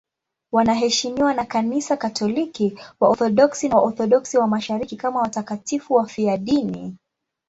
[0.51, 6.97] Wanaheshimiwa na Kanisa Katoliki, Waorthodoksi na Waorthodoksi wa Mashariki kama watakatifu wafiadini.